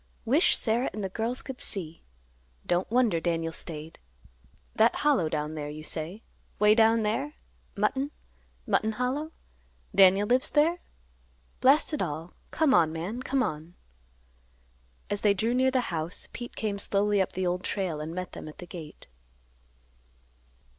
Wish 0.25 0.57
Sarah 0.57 0.89
and 0.93 1.03
the 1.03 1.09
girls 1.09 1.43
could 1.43 1.61
see. 1.61 2.01
Don't 2.65 2.89
wonder 2.89 3.19
Daniel 3.19 3.51
staid. 3.51 3.99
That 4.75 4.95
Hollow 4.95 5.29
down 5.29 5.53
there 5.53 5.69
you 5.69 5.83
say; 5.83 6.23
way 6.57 6.73
down 6.73 7.03
there? 7.03 7.35
Mutton—Mutton 7.75 8.93
Hollow? 8.93 9.31
Daniel 9.93 10.25
lives 10.25 10.49
there? 10.49 10.79
Blast 11.59 11.93
it 11.93 12.01
all; 12.01 12.33
come 12.49 12.73
on, 12.73 12.91
man; 12.91 13.21
come 13.21 13.43
on." 13.43 13.75
As 15.07 15.21
they 15.21 15.35
drew 15.35 15.53
near 15.53 15.69
the 15.69 15.81
house, 15.93 16.27
Pete 16.33 16.55
came 16.55 16.79
slowly 16.79 17.21
up 17.21 17.33
the 17.33 17.45
Old 17.45 17.63
Trail 17.63 18.01
and 18.01 18.11
met 18.15 18.31
them 18.31 18.47
at 18.47 18.57
the 18.57 18.65
gate. 18.65 19.05